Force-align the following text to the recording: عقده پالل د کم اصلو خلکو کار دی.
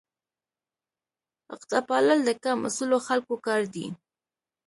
عقده 1.53 1.79
پالل 1.89 2.19
د 2.25 2.29
کم 2.43 2.57
اصلو 2.69 2.97
خلکو 3.07 3.35
کار 3.47 3.61
دی. 3.73 3.87